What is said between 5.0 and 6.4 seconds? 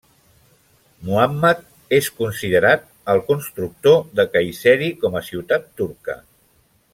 com a ciutat turca.